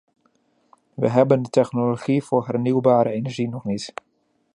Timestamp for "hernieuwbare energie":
2.47-3.49